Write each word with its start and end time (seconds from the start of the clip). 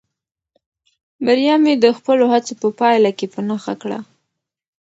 بریا 1.25 1.55
مې 1.63 1.73
د 1.83 1.85
خپلو 1.97 2.23
هڅو 2.33 2.53
په 2.61 2.69
پایله 2.79 3.11
کې 3.17 3.27
په 3.33 3.39
نښه 3.47 3.73
کړه. 3.81 3.99